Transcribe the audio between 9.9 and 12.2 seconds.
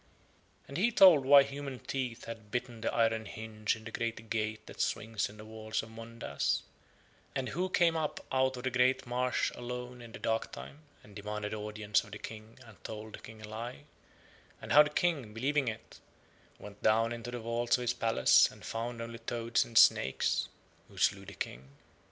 in the darktime and demanded audience of the